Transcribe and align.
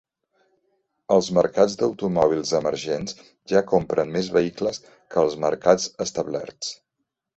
Els 1.15 1.27
mercats 1.37 1.75
d'automòbils 1.81 2.53
emergents 2.59 3.15
ja 3.53 3.63
compren 3.75 4.15
més 4.17 4.31
vehicles 4.39 4.81
que 4.95 5.23
els 5.25 5.37
mercats 5.45 5.87
establerts. 6.07 6.73